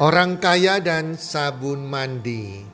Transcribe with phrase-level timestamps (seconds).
[0.00, 2.64] Orang kaya dan sabun mandi.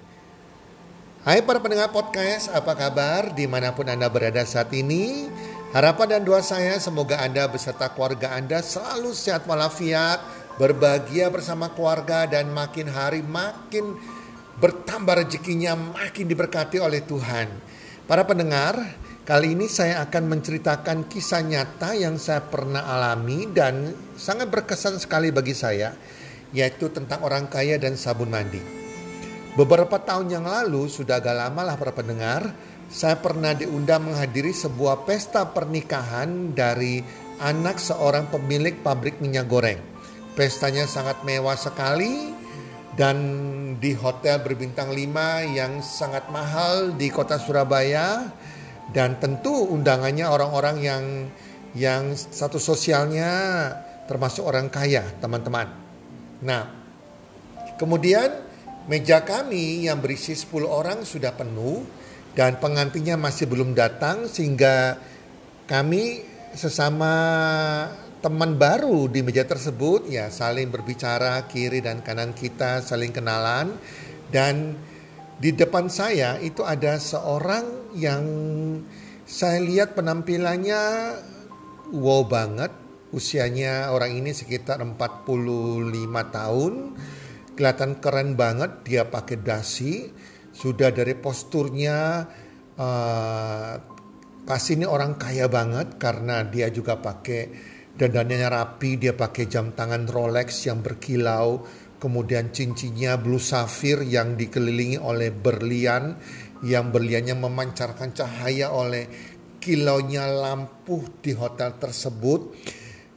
[1.27, 5.27] Hai para pendengar podcast, apa kabar di mana pun Anda berada saat ini?
[5.75, 10.23] Harapan dan doa saya semoga Anda beserta keluarga Anda selalu sehat walafiat,
[10.55, 13.99] berbahagia bersama keluarga dan makin hari makin
[14.63, 17.51] bertambah rezekinya, makin diberkati oleh Tuhan.
[18.07, 18.79] Para pendengar,
[19.27, 25.35] kali ini saya akan menceritakan kisah nyata yang saya pernah alami dan sangat berkesan sekali
[25.35, 25.91] bagi saya
[26.55, 28.61] yaitu tentang orang kaya dan sabun mandi.
[29.57, 32.53] Beberapa tahun yang lalu, sudah agak lama lah para pendengar,
[32.93, 37.01] saya pernah diundang menghadiri sebuah pesta pernikahan dari
[37.41, 39.81] anak seorang pemilik pabrik minyak goreng.
[40.37, 42.37] Pestanya sangat mewah sekali
[43.01, 43.17] dan
[43.81, 48.29] di hotel berbintang 5 yang sangat mahal di kota Surabaya
[48.93, 51.05] dan tentu undangannya orang-orang yang
[51.77, 53.33] yang satu sosialnya
[54.05, 55.86] termasuk orang kaya, teman-teman.
[56.45, 56.69] Nah,
[57.81, 58.45] kemudian
[58.91, 61.87] meja kami yang berisi 10 orang sudah penuh
[62.37, 65.01] dan pengantinnya masih belum datang sehingga
[65.65, 66.21] kami
[66.53, 67.15] sesama
[68.21, 73.77] teman baru di meja tersebut ya saling berbicara kiri dan kanan kita saling kenalan.
[74.27, 74.75] Dan
[75.39, 78.25] di depan saya itu ada seorang yang
[79.27, 80.83] saya lihat penampilannya
[81.95, 84.97] wow banget Usianya orang ini sekitar 45
[86.35, 86.73] tahun.
[87.55, 90.11] Kelihatan keren banget dia pakai dasi.
[90.51, 92.25] Sudah dari posturnya
[92.81, 93.73] uh,
[94.47, 100.05] pasti ini orang kaya banget karena dia juga pakai dandannya rapi, dia pakai jam tangan
[100.05, 101.65] Rolex yang berkilau,
[101.97, 106.17] kemudian cincinnya blue sapphire yang dikelilingi oleh berlian
[106.65, 109.09] yang berliannya memancarkan cahaya oleh
[109.61, 112.41] kilaunya lampu di hotel tersebut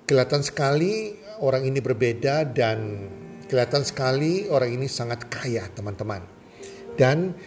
[0.10, 3.06] kelihatan sekali orang ini berbeda dan
[3.46, 6.26] kelihatan sekali orang ini sangat kaya teman-teman.
[6.98, 7.38] Dan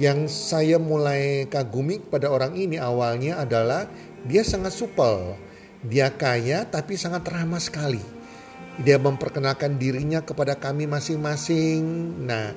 [0.00, 3.84] yang saya mulai kagumi pada orang ini awalnya adalah
[4.24, 5.36] dia sangat supel.
[5.84, 8.00] Dia kaya tapi sangat ramah sekali.
[8.80, 11.84] Dia memperkenalkan dirinya kepada kami masing-masing.
[12.24, 12.52] Nah,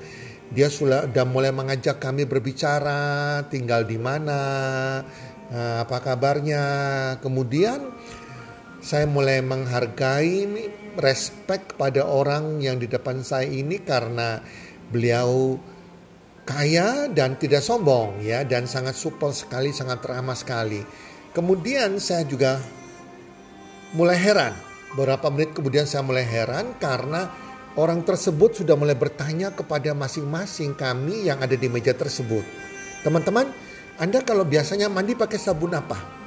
[0.52, 4.42] dia sudah, mulai mengajak kami berbicara, tinggal di mana,
[5.48, 6.64] eh, apa kabarnya.
[7.24, 7.88] Kemudian
[8.80, 10.48] saya mulai menghargai
[10.96, 14.40] respect pada orang yang di depan saya ini karena
[14.92, 15.60] beliau
[16.48, 20.82] kaya dan tidak sombong ya dan sangat supel sekali, sangat ramah sekali.
[21.30, 22.58] Kemudian saya juga
[23.94, 24.56] mulai heran.
[24.98, 27.30] Beberapa menit kemudian saya mulai heran karena
[27.78, 32.42] orang tersebut sudah mulai bertanya kepada masing-masing kami yang ada di meja tersebut.
[33.06, 33.54] Teman-teman,
[34.02, 36.19] Anda kalau biasanya mandi pakai sabun apa?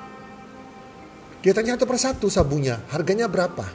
[1.43, 3.67] Dia tanya satu persatu sabunnya, harganya berapa?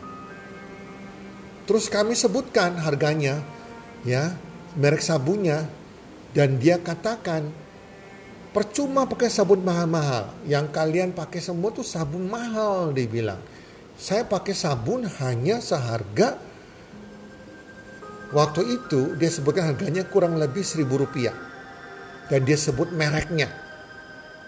[1.67, 3.43] Terus kami sebutkan harganya,
[4.07, 4.31] ya,
[4.79, 5.67] merek sabunnya,
[6.31, 7.51] dan dia katakan,
[8.55, 10.31] percuma pakai sabun mahal-mahal.
[10.47, 13.39] Yang kalian pakai semua tuh sabun mahal, dia bilang.
[13.99, 16.47] Saya pakai sabun hanya seharga
[18.27, 21.31] Waktu itu dia sebutkan harganya kurang lebih seribu rupiah.
[22.27, 23.47] Dan dia sebut mereknya.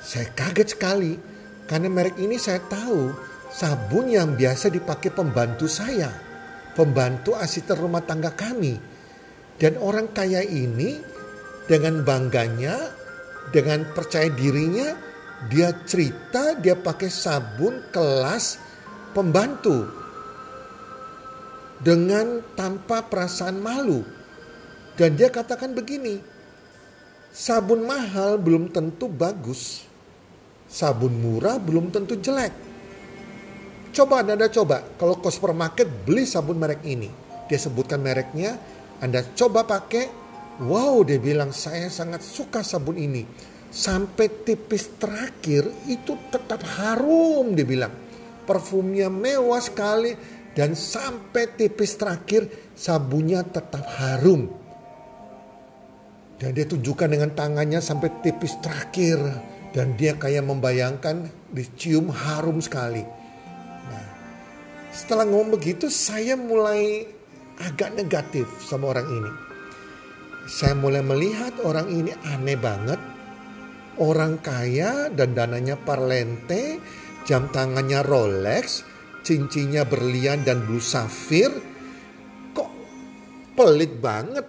[0.04, 1.16] Saya kaget sekali
[1.70, 3.14] karena merek ini saya tahu
[3.54, 6.10] sabun yang biasa dipakai pembantu saya,
[6.74, 8.74] pembantu asisten rumah tangga kami.
[9.54, 10.98] Dan orang kaya ini
[11.70, 12.74] dengan bangganya,
[13.54, 14.98] dengan percaya dirinya,
[15.46, 18.58] dia cerita dia pakai sabun kelas
[19.14, 19.86] pembantu
[21.86, 24.02] dengan tanpa perasaan malu.
[24.98, 26.18] Dan dia katakan begini,
[27.30, 29.89] sabun mahal belum tentu bagus
[30.70, 32.54] sabun murah belum tentu jelek.
[33.90, 37.10] Coba Anda, coba, kalau ke supermarket beli sabun merek ini.
[37.50, 38.54] Dia sebutkan mereknya,
[39.02, 40.06] Anda coba pakai,
[40.62, 43.26] wow dia bilang saya sangat suka sabun ini.
[43.70, 47.94] Sampai tipis terakhir itu tetap harum dia bilang.
[48.46, 50.14] Parfumnya mewah sekali
[50.54, 54.50] dan sampai tipis terakhir sabunnya tetap harum.
[56.40, 59.18] Dan dia tunjukkan dengan tangannya sampai tipis terakhir.
[59.70, 63.06] Dan dia kayak membayangkan dicium harum sekali.
[63.86, 64.06] Nah,
[64.90, 67.06] setelah ngomong begitu saya mulai
[67.62, 69.32] agak negatif sama orang ini.
[70.50, 72.98] Saya mulai melihat orang ini aneh banget.
[74.00, 76.80] Orang kaya dan dananya parlente,
[77.28, 78.82] jam tangannya Rolex,
[79.22, 81.52] cincinnya berlian dan blue safir.
[82.56, 82.70] Kok
[83.54, 84.48] pelit banget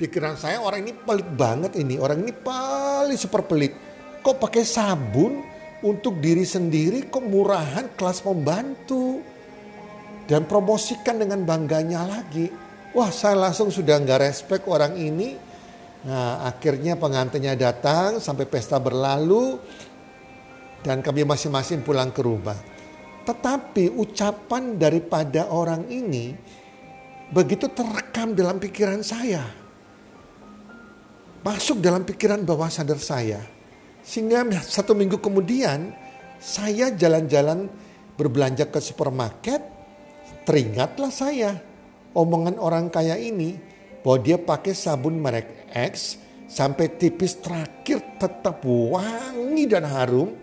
[0.00, 2.00] pikiran saya orang ini pelit banget ini.
[2.00, 3.83] Orang ini paling super pelit
[4.24, 5.44] Kok pakai sabun
[5.84, 9.20] untuk diri sendiri kok murahan kelas pembantu.
[10.24, 12.48] Dan promosikan dengan bangganya lagi.
[12.96, 15.36] Wah saya langsung sudah nggak respect orang ini.
[16.08, 19.60] Nah akhirnya pengantinnya datang sampai pesta berlalu.
[20.80, 22.56] Dan kami masing-masing pulang ke rumah.
[23.28, 26.32] Tetapi ucapan daripada orang ini
[27.28, 29.44] begitu terekam dalam pikiran saya.
[31.44, 33.53] Masuk dalam pikiran bawah sadar saya
[34.04, 35.96] sehingga satu minggu kemudian
[36.36, 37.72] saya jalan-jalan
[38.20, 39.72] berbelanja ke supermarket.
[40.44, 41.56] Teringatlah saya
[42.12, 43.56] omongan orang kaya ini
[44.04, 50.36] bahwa dia pakai sabun merek X sampai tipis terakhir tetap wangi dan harum.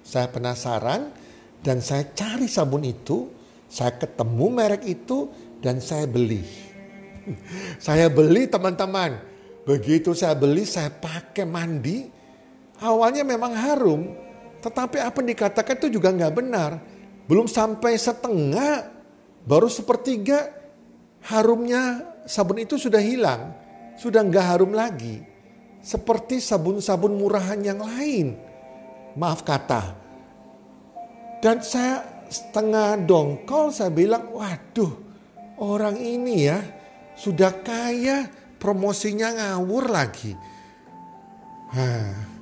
[0.00, 1.12] Saya penasaran
[1.60, 3.28] dan saya cari sabun itu.
[3.68, 5.28] Saya ketemu merek itu
[5.60, 6.40] dan saya beli.
[7.84, 9.20] saya beli teman-teman.
[9.66, 12.15] Begitu saya beli saya pakai mandi
[12.80, 14.12] awalnya memang harum,
[14.60, 16.80] tetapi apa yang dikatakan itu juga nggak benar.
[17.26, 18.90] Belum sampai setengah,
[19.46, 20.50] baru sepertiga
[21.26, 23.54] harumnya sabun itu sudah hilang,
[23.98, 25.22] sudah nggak harum lagi.
[25.86, 28.34] Seperti sabun-sabun murahan yang lain.
[29.14, 29.94] Maaf kata.
[31.38, 34.98] Dan saya setengah dongkol saya bilang, waduh
[35.62, 36.58] orang ini ya
[37.14, 38.26] sudah kaya
[38.58, 40.34] promosinya ngawur lagi.
[41.70, 42.35] Hah,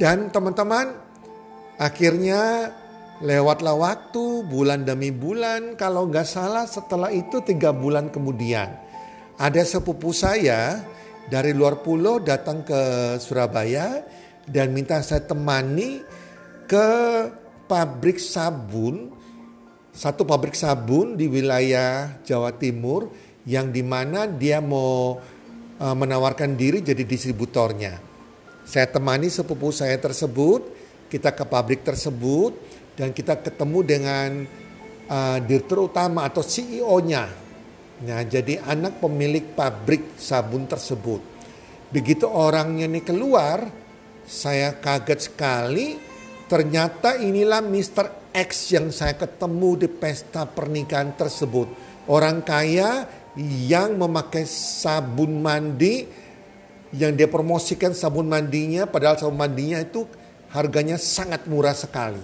[0.00, 0.96] dan teman-teman,
[1.76, 2.72] akhirnya
[3.20, 5.76] lewatlah waktu bulan demi bulan.
[5.76, 8.72] Kalau nggak salah setelah itu tiga bulan kemudian.
[9.36, 10.80] Ada sepupu saya
[11.28, 12.80] dari luar pulau datang ke
[13.20, 14.04] Surabaya
[14.48, 16.00] dan minta saya temani
[16.64, 16.88] ke
[17.68, 19.12] pabrik sabun.
[19.92, 23.12] Satu pabrik sabun di wilayah Jawa Timur
[23.44, 25.20] yang di mana dia mau
[25.76, 28.11] eh, menawarkan diri jadi distributornya.
[28.62, 30.62] Saya temani sepupu saya tersebut,
[31.10, 32.54] kita ke pabrik tersebut
[32.94, 34.30] dan kita ketemu dengan
[35.10, 37.26] uh, direktur utama atau CEO-nya.
[38.02, 41.22] Nah, jadi anak pemilik pabrik sabun tersebut.
[41.92, 43.68] Begitu orangnya ini keluar,
[44.26, 45.98] saya kaget sekali.
[46.48, 48.32] Ternyata inilah Mr.
[48.32, 51.68] X yang saya ketemu di pesta pernikahan tersebut.
[52.08, 53.06] Orang kaya
[53.38, 56.21] yang memakai sabun mandi
[56.92, 60.04] yang dia promosikan sabun mandinya padahal sabun mandinya itu
[60.52, 62.20] harganya sangat murah sekali.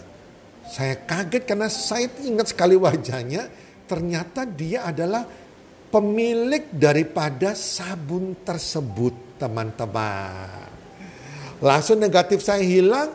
[0.68, 3.48] Saya kaget karena saya ingat sekali wajahnya
[3.88, 5.24] ternyata dia adalah
[5.88, 10.68] pemilik daripada sabun tersebut teman-teman.
[11.64, 13.10] Langsung negatif saya hilang,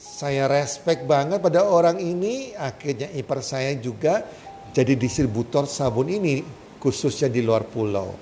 [0.00, 2.56] saya respect banget pada orang ini.
[2.56, 4.24] Akhirnya ipar saya juga
[4.72, 6.42] jadi distributor sabun ini
[6.80, 8.16] khususnya di luar pulau.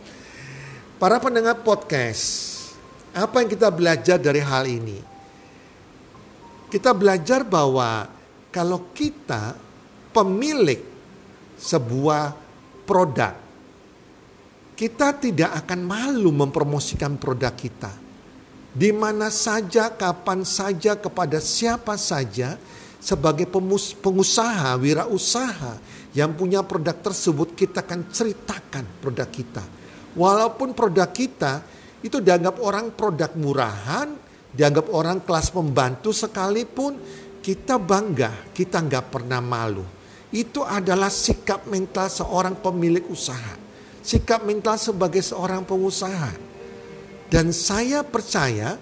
[0.97, 2.56] Para pendengar podcast,
[3.17, 5.01] apa yang kita belajar dari hal ini?
[6.69, 8.05] Kita belajar bahwa
[8.53, 9.57] kalau kita
[10.13, 10.85] pemilik
[11.57, 12.37] sebuah
[12.85, 13.33] produk,
[14.77, 17.89] kita tidak akan malu mempromosikan produk kita.
[18.77, 22.61] Di mana saja, kapan saja, kepada siapa saja,
[23.01, 23.49] sebagai
[23.97, 25.81] pengusaha, wirausaha
[26.13, 29.65] yang punya produk tersebut, kita akan ceritakan produk kita.
[30.13, 31.65] Walaupun produk kita
[32.05, 34.13] itu dianggap orang produk murahan,
[34.53, 36.97] dianggap orang kelas pembantu sekalipun
[37.41, 39.87] kita bangga, kita nggak pernah malu.
[40.35, 43.55] Itu adalah sikap mental seorang pemilik usaha.
[44.03, 46.35] Sikap mental sebagai seorang pengusaha.
[47.31, 48.79] Dan saya percaya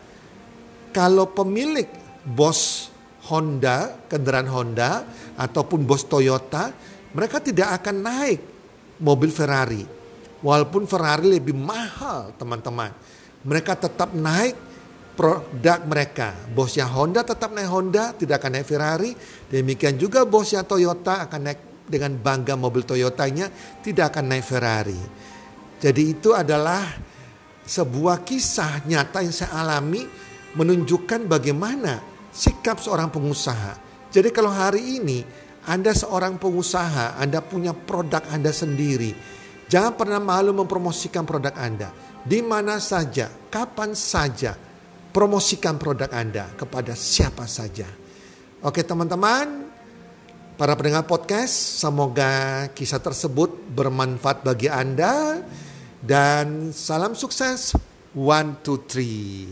[0.93, 1.89] kalau pemilik
[2.25, 2.89] bos
[3.29, 5.05] Honda, kendaraan Honda
[5.37, 6.73] ataupun bos Toyota,
[7.13, 8.41] mereka tidak akan naik
[9.01, 9.94] mobil Ferrari.
[10.45, 12.93] Walaupun Ferrari lebih mahal teman-teman
[13.45, 14.57] mereka tetap naik
[15.15, 16.35] produk mereka.
[16.51, 19.11] Bosnya Honda tetap naik Honda, tidak akan naik Ferrari.
[19.47, 23.47] Demikian juga bosnya Toyota akan naik dengan bangga mobil Toyotanya,
[23.85, 24.99] tidak akan naik Ferrari.
[25.79, 26.83] Jadi itu adalah
[27.65, 30.03] sebuah kisah nyata yang saya alami
[30.57, 32.01] menunjukkan bagaimana
[32.33, 33.79] sikap seorang pengusaha.
[34.11, 35.23] Jadi kalau hari ini
[35.69, 39.44] Anda seorang pengusaha, Anda punya produk Anda sendiri.
[39.65, 41.89] Jangan pernah malu mempromosikan produk Anda.
[42.25, 44.57] Di mana saja, kapan saja,
[45.13, 47.89] promosikan produk Anda kepada siapa saja.
[48.65, 49.69] Oke teman-teman,
[50.57, 55.45] para pendengar podcast, semoga kisah tersebut bermanfaat bagi Anda
[56.01, 57.77] dan salam sukses.
[58.15, 59.51] One, two, three.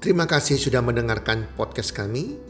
[0.00, 2.49] Terima kasih sudah mendengarkan podcast kami.